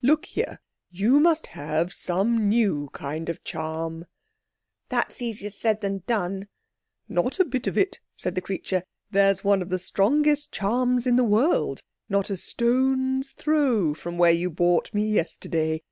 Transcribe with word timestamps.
Look 0.00 0.24
here; 0.24 0.58
you 0.90 1.20
must 1.20 1.48
have 1.48 1.92
some 1.92 2.48
new 2.48 2.88
kind 2.94 3.28
of 3.28 3.44
charm." 3.44 4.06
"That's 4.88 5.20
easier 5.20 5.50
said 5.50 5.82
than 5.82 6.02
done." 6.06 6.48
"Not 7.10 7.38
a 7.38 7.44
bit 7.44 7.66
of 7.66 7.76
it," 7.76 8.00
said 8.16 8.34
the 8.34 8.40
creature; 8.40 8.84
"there's 9.10 9.44
one 9.44 9.60
of 9.60 9.68
the 9.68 9.78
strongest 9.78 10.50
charms 10.50 11.06
in 11.06 11.16
the 11.16 11.24
world 11.24 11.82
not 12.08 12.30
a 12.30 12.38
stone's 12.38 13.32
throw 13.32 13.92
from 13.92 14.16
where 14.16 14.30
you 14.32 14.48
bought 14.48 14.94
me 14.94 15.06
yesterday. 15.10 15.82